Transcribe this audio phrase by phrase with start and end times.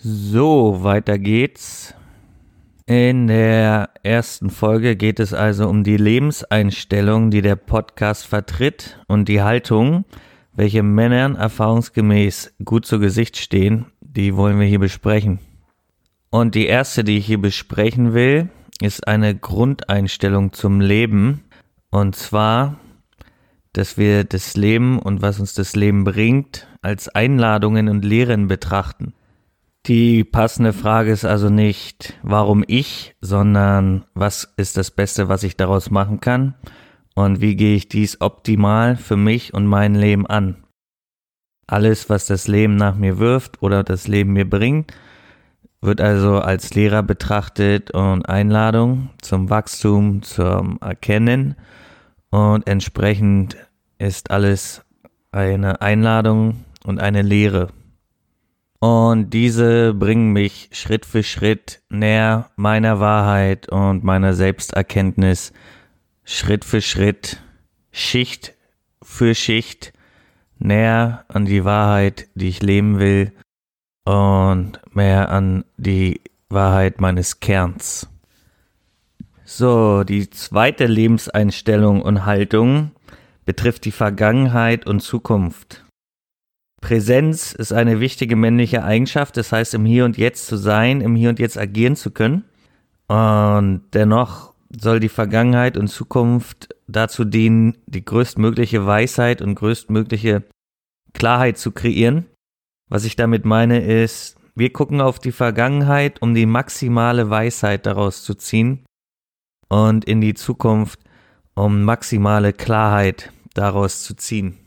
[0.00, 1.92] So, weiter geht's.
[2.86, 9.28] In der ersten Folge geht es also um die Lebenseinstellung, die der Podcast vertritt und
[9.28, 10.04] die Haltung,
[10.52, 15.40] welche Männern erfahrungsgemäß gut zu Gesicht stehen, die wollen wir hier besprechen.
[16.30, 21.42] Und die erste, die ich hier besprechen will, ist eine Grundeinstellung zum Leben.
[21.90, 22.78] Und zwar,
[23.72, 29.12] dass wir das Leben und was uns das Leben bringt, als Einladungen und Lehren betrachten.
[29.88, 35.56] Die passende Frage ist also nicht, warum ich, sondern was ist das Beste, was ich
[35.56, 36.54] daraus machen kann
[37.14, 40.62] und wie gehe ich dies optimal für mich und mein Leben an.
[41.66, 44.92] Alles, was das Leben nach mir wirft oder das Leben mir bringt,
[45.80, 51.56] wird also als Lehrer betrachtet und Einladung zum Wachstum, zum Erkennen
[52.28, 53.56] und entsprechend
[53.96, 54.84] ist alles
[55.32, 57.68] eine Einladung und eine Lehre.
[58.80, 65.52] Und diese bringen mich Schritt für Schritt näher meiner Wahrheit und meiner Selbsterkenntnis,
[66.24, 67.42] Schritt für Schritt,
[67.90, 68.54] Schicht
[69.02, 69.92] für Schicht
[70.58, 73.32] näher an die Wahrheit, die ich leben will
[74.04, 78.08] und mehr an die Wahrheit meines Kerns.
[79.44, 82.92] So, die zweite Lebenseinstellung und Haltung
[83.44, 85.87] betrifft die Vergangenheit und Zukunft.
[86.80, 91.16] Präsenz ist eine wichtige männliche Eigenschaft, das heißt im Hier und Jetzt zu sein, im
[91.16, 92.44] Hier und Jetzt agieren zu können.
[93.08, 100.44] Und dennoch soll die Vergangenheit und Zukunft dazu dienen, die größtmögliche Weisheit und größtmögliche
[101.14, 102.26] Klarheit zu kreieren.
[102.88, 108.24] Was ich damit meine ist, wir gucken auf die Vergangenheit, um die maximale Weisheit daraus
[108.24, 108.84] zu ziehen
[109.68, 111.00] und in die Zukunft,
[111.54, 114.58] um maximale Klarheit daraus zu ziehen.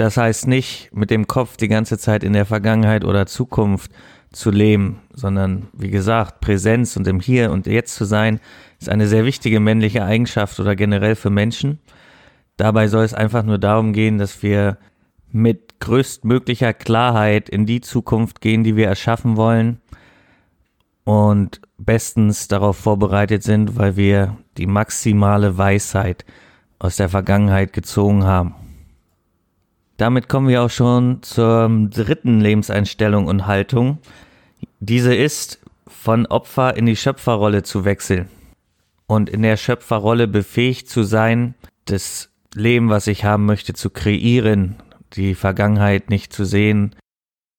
[0.00, 3.92] Das heißt nicht, mit dem Kopf die ganze Zeit in der Vergangenheit oder Zukunft
[4.32, 8.40] zu leben, sondern wie gesagt, Präsenz und im Hier und Jetzt zu sein,
[8.78, 11.80] ist eine sehr wichtige männliche Eigenschaft oder generell für Menschen.
[12.56, 14.78] Dabei soll es einfach nur darum gehen, dass wir
[15.30, 19.82] mit größtmöglicher Klarheit in die Zukunft gehen, die wir erschaffen wollen
[21.04, 26.24] und bestens darauf vorbereitet sind, weil wir die maximale Weisheit
[26.78, 28.54] aus der Vergangenheit gezogen haben.
[30.00, 33.98] Damit kommen wir auch schon zur dritten Lebenseinstellung und Haltung.
[34.78, 38.30] Diese ist, von Opfer in die Schöpferrolle zu wechseln
[39.06, 44.76] und in der Schöpferrolle befähigt zu sein, das Leben, was ich haben möchte, zu kreieren,
[45.12, 46.96] die Vergangenheit nicht zu sehen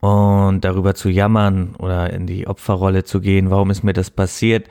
[0.00, 4.66] und darüber zu jammern oder in die Opferrolle zu gehen, warum ist mir das passiert,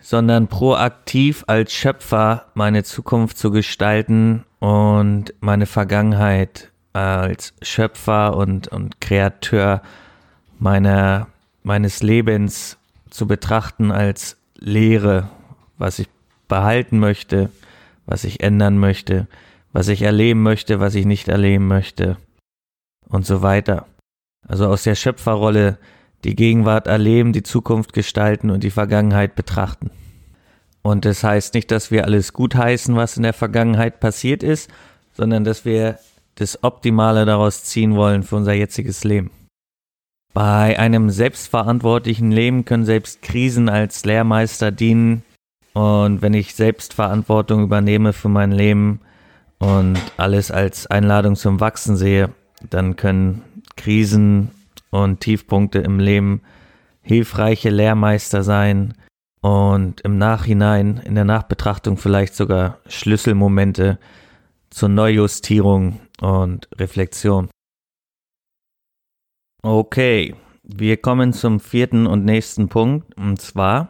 [0.00, 9.00] sondern proaktiv als Schöpfer meine Zukunft zu gestalten und meine Vergangenheit als Schöpfer und, und
[9.00, 9.82] Kreateur
[10.58, 11.28] meiner,
[11.62, 12.78] meines Lebens
[13.10, 15.28] zu betrachten als Lehre,
[15.78, 16.08] was ich
[16.48, 17.50] behalten möchte,
[18.06, 19.26] was ich ändern möchte,
[19.72, 22.18] was ich erleben möchte, was ich nicht erleben möchte
[23.08, 23.86] und so weiter.
[24.46, 25.78] Also aus der Schöpferrolle
[26.24, 29.90] die Gegenwart erleben, die Zukunft gestalten und die Vergangenheit betrachten.
[30.82, 34.70] Und das heißt nicht, dass wir alles gutheißen, was in der Vergangenheit passiert ist,
[35.14, 35.98] sondern dass wir
[36.42, 39.30] das Optimale daraus ziehen wollen für unser jetziges Leben.
[40.34, 45.22] Bei einem selbstverantwortlichen Leben können selbst Krisen als Lehrmeister dienen.
[45.74, 49.00] Und wenn ich Selbstverantwortung übernehme für mein Leben
[49.58, 52.30] und alles als Einladung zum Wachsen sehe,
[52.68, 53.42] dann können
[53.76, 54.50] Krisen
[54.90, 56.42] und Tiefpunkte im Leben
[57.02, 58.94] hilfreiche Lehrmeister sein
[59.40, 63.98] und im Nachhinein, in der Nachbetrachtung vielleicht sogar Schlüsselmomente
[64.70, 67.48] zur Neujustierung und Reflexion.
[69.62, 73.16] Okay, wir kommen zum vierten und nächsten Punkt.
[73.16, 73.88] Und zwar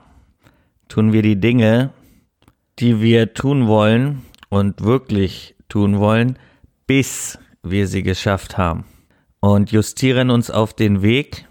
[0.88, 1.91] tun wir die Dinge,
[2.78, 6.38] die wir tun wollen und wirklich tun wollen,
[6.87, 8.84] bis wir sie geschafft haben.
[9.41, 11.47] Und justieren uns auf den Weg.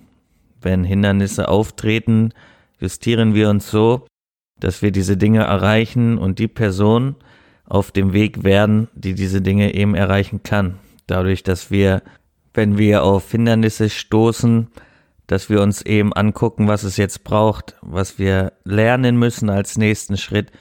[0.62, 2.34] Wenn Hindernisse auftreten,
[2.79, 4.05] justieren wir uns so,
[4.59, 7.16] dass wir diese Dinge erreichen und die Person,
[7.72, 10.78] auf dem Weg werden, die diese Dinge eben erreichen kann.
[11.08, 12.03] Dadurch, dass wir,
[12.53, 14.68] wenn wir auf Hindernisse stoßen,
[15.26, 20.18] dass wir uns eben angucken, was es jetzt braucht, was wir lernen müssen als nächsten
[20.18, 20.52] Schritt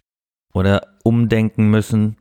[0.54, 2.16] oder umdenken müssen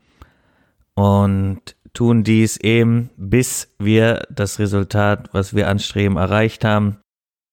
[0.95, 6.97] und tun dies eben, bis wir das Resultat, was wir anstreben, erreicht haben,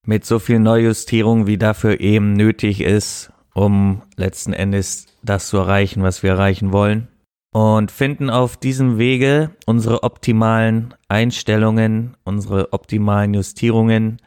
[0.06, 6.02] mit so viel Neujustierung, wie dafür eben nötig ist, um letzten Endes das zu erreichen,
[6.02, 7.08] was wir erreichen wollen
[7.56, 14.18] und finden auf diesem Wege unsere optimalen Einstellungen, unsere optimalen Justierungen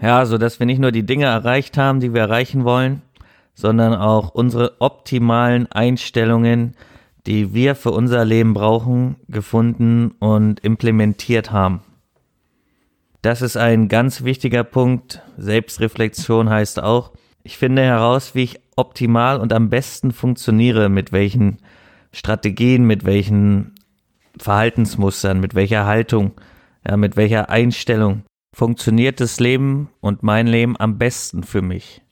[0.00, 3.02] Ja, so dass wir nicht nur die Dinge erreicht haben, die wir erreichen wollen,
[3.52, 6.74] sondern auch unsere optimalen Einstellungen,
[7.26, 11.82] die wir für unser Leben brauchen, gefunden und implementiert haben.
[13.20, 15.20] Das ist ein ganz wichtiger Punkt.
[15.36, 17.12] Selbstreflexion heißt auch,
[17.42, 21.58] ich finde heraus, wie ich optimal und am besten funktioniere, mit welchen
[22.12, 23.74] Strategien, mit welchen
[24.38, 26.32] Verhaltensmustern, mit welcher Haltung,
[26.86, 28.24] ja, mit welcher Einstellung
[28.54, 32.02] funktioniert das Leben und mein Leben am besten für mich.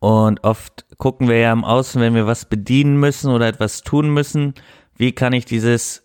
[0.00, 4.12] Und oft gucken wir ja im Außen, wenn wir was bedienen müssen oder etwas tun
[4.12, 4.54] müssen,
[4.96, 6.02] wie kann ich dieses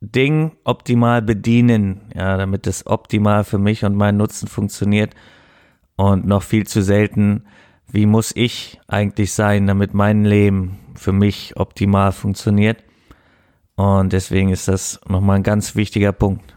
[0.00, 5.14] Ding optimal bedienen, ja, damit es optimal für mich und meinen Nutzen funktioniert.
[5.96, 7.44] Und noch viel zu selten,
[7.90, 12.82] wie muss ich eigentlich sein, damit mein Leben für mich optimal funktioniert.
[13.76, 16.56] Und deswegen ist das nochmal ein ganz wichtiger Punkt.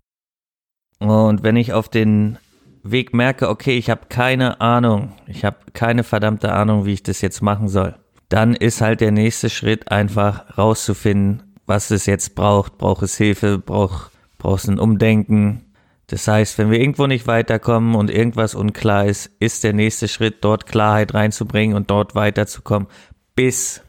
[1.00, 2.38] Und wenn ich auf den
[2.84, 7.22] Weg merke, okay, ich habe keine Ahnung, ich habe keine verdammte Ahnung, wie ich das
[7.22, 7.96] jetzt machen soll,
[8.30, 12.78] dann ist halt der nächste Schritt einfach rauszufinden, was es jetzt braucht.
[12.78, 15.66] Braucht es Hilfe, braucht, braucht es ein Umdenken.
[16.08, 20.44] Das heißt, wenn wir irgendwo nicht weiterkommen und irgendwas unklar ist, ist der nächste Schritt,
[20.44, 22.88] dort Klarheit reinzubringen und dort weiterzukommen,
[23.36, 23.82] bis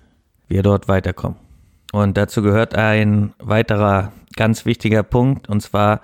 [0.50, 1.38] wir dort weiterkommen.
[1.92, 6.00] Und dazu gehört ein weiterer ganz wichtiger Punkt, und zwar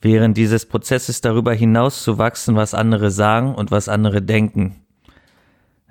[0.00, 4.76] während dieses Prozesses darüber hinaus zu wachsen, was andere sagen und was andere denken.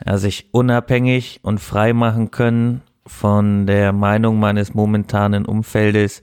[0.05, 6.21] Ja, sich unabhängig und frei machen können von der Meinung meines momentanen Umfeldes,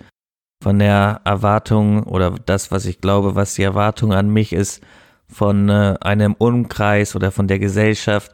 [0.63, 4.83] von der Erwartung oder das, was ich glaube, was die Erwartung an mich ist,
[5.27, 8.33] von äh, einem Umkreis oder von der Gesellschaft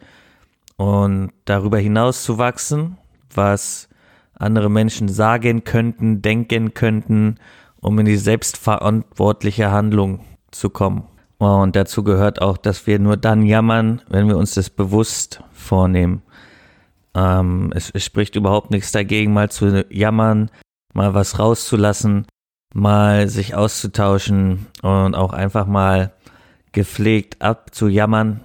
[0.76, 2.98] und darüber hinaus zu wachsen,
[3.34, 3.88] was
[4.34, 7.36] andere Menschen sagen könnten, denken könnten,
[7.80, 11.04] um in die selbstverantwortliche Handlung zu kommen.
[11.38, 16.22] Und dazu gehört auch, dass wir nur dann jammern, wenn wir uns das bewusst vornehmen.
[17.14, 20.50] Ähm, es, es spricht überhaupt nichts dagegen, mal zu jammern,
[20.92, 22.26] mal was rauszulassen,
[22.74, 26.12] mal sich auszutauschen und auch einfach mal
[26.72, 28.40] gepflegt abzujammern.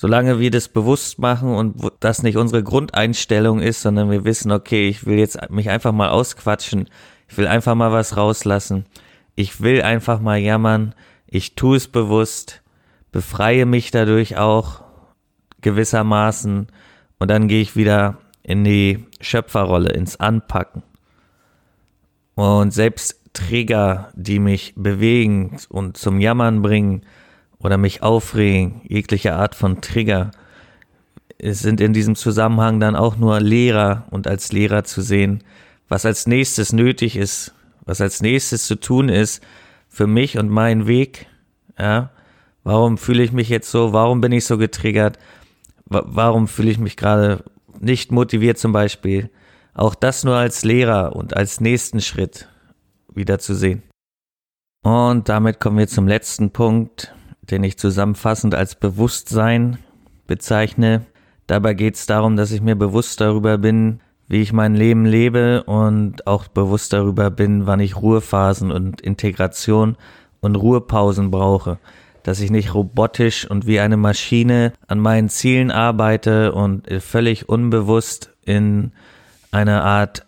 [0.00, 4.88] Solange wir das bewusst machen und das nicht unsere Grundeinstellung ist, sondern wir wissen, okay,
[4.88, 6.88] ich will jetzt mich einfach mal ausquatschen,
[7.28, 8.86] ich will einfach mal was rauslassen.
[9.34, 10.94] Ich will einfach mal jammern.
[11.26, 12.62] Ich tue es bewusst,
[13.12, 14.80] befreie mich dadurch auch
[15.60, 16.68] gewissermaßen
[17.18, 20.82] und dann gehe ich wieder in die Schöpferrolle, ins Anpacken.
[22.36, 27.02] Und selbst Trigger, die mich bewegen und zum Jammern bringen
[27.62, 30.30] oder mich aufregen, jegliche Art von Trigger,
[31.42, 35.42] sind in diesem Zusammenhang dann auch nur Lehrer und als Lehrer zu sehen,
[35.88, 37.54] was als nächstes nötig ist,
[37.84, 39.42] was als nächstes zu tun ist
[39.88, 41.26] für mich und meinen Weg.
[41.78, 42.10] Ja,
[42.62, 43.92] warum fühle ich mich jetzt so?
[43.92, 45.18] Warum bin ich so getriggert?
[45.86, 47.42] Warum fühle ich mich gerade
[47.80, 49.30] nicht motiviert zum Beispiel?
[49.74, 52.48] Auch das nur als Lehrer und als nächsten Schritt
[53.12, 53.82] wieder zu sehen.
[54.82, 57.12] Und damit kommen wir zum letzten Punkt,
[57.50, 59.78] den ich zusammenfassend als Bewusstsein
[60.26, 61.06] bezeichne.
[61.46, 65.64] Dabei geht es darum, dass ich mir bewusst darüber bin, wie ich mein Leben lebe
[65.64, 69.96] und auch bewusst darüber bin, wann ich Ruhephasen und Integration
[70.40, 71.78] und Ruhepausen brauche.
[72.22, 78.30] Dass ich nicht robotisch und wie eine Maschine an meinen Zielen arbeite und völlig unbewusst
[78.44, 78.92] in
[79.50, 80.26] einer Art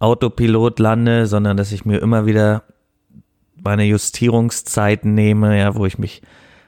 [0.00, 2.64] Autopilot lande, sondern dass ich mir immer wieder
[3.62, 6.22] meine Justierungszeiten nehme, ja, wo ich mich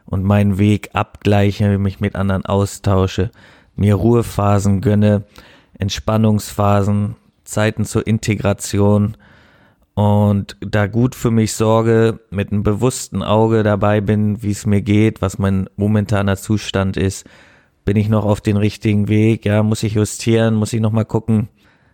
[0.07, 3.31] und meinen Weg abgleiche, mich mit anderen austausche,
[3.77, 5.25] mir Ruhephasen gönne,
[5.79, 9.17] Entspannungsphasen, Zeiten zur Integration
[9.95, 14.81] und da gut für mich sorge, mit einem bewussten Auge dabei bin, wie es mir
[14.81, 17.27] geht, was mein momentaner Zustand ist.
[17.85, 19.45] Bin ich noch auf den richtigen Weg?
[19.45, 20.55] Ja, muss ich justieren?
[20.55, 21.49] Muss ich noch mal gucken?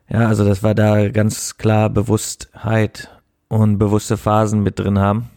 [0.08, 3.10] Ja, also das war da ganz klar Bewusstheit
[3.48, 5.30] und bewusste Phasen mit drin haben.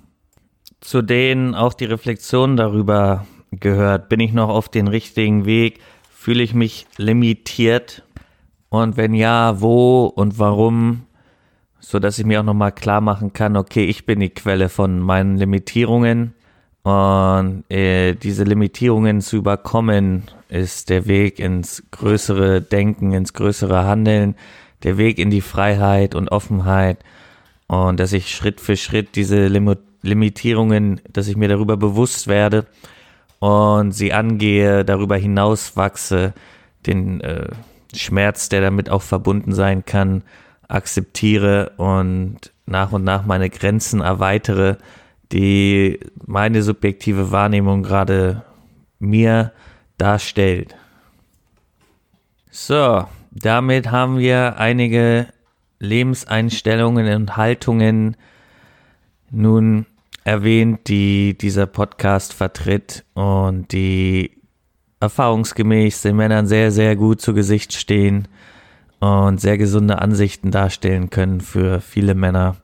[0.82, 4.10] Zu denen auch die Reflexion darüber gehört.
[4.10, 5.80] Bin ich noch auf den richtigen Weg?
[6.10, 8.04] Fühle ich mich limitiert?
[8.70, 11.04] Und wenn ja, wo und warum?
[11.80, 15.00] So dass ich mir auch nochmal klar machen kann, okay, ich bin die Quelle von
[15.00, 16.34] meinen Limitierungen.
[16.84, 24.36] Und äh, diese Limitierungen zu überkommen, ist der Weg ins größere Denken, ins größere Handeln,
[24.84, 27.00] der Weg in die Freiheit und Offenheit.
[27.68, 32.66] Und dass ich Schritt für Schritt diese Lim Limitierungen, dass ich mir darüber bewusst werde
[33.40, 36.34] und sie angehe, darüber hinaus wachse,
[36.86, 37.50] den äh,
[37.94, 40.24] Schmerz, der damit auch verbunden sein kann,
[40.68, 44.78] akzeptiere und nach und nach meine Grenzen erweitere,
[45.32, 48.44] die meine subjektive Wahrnehmung gerade
[49.00, 49.52] mir
[49.98, 50.76] darstellt.
[52.50, 55.28] So, damit haben wir einige
[55.80, 58.18] Lebenseinstellungen und Haltungen
[59.32, 59.86] nun
[60.24, 64.32] erwähnt, die dieser Podcast vertritt und die
[65.00, 68.28] erfahrungsgemäß den Männern sehr, sehr gut zu Gesicht stehen
[69.00, 72.58] und sehr gesunde Ansichten darstellen können für viele Männer.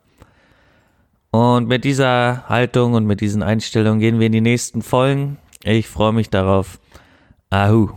[1.32, 5.38] Und mit dieser Haltung und mit diesen Einstellungen gehen wir in die nächsten Folgen.
[5.64, 6.80] Ich freue mich darauf.
[7.50, 7.90] Ahu.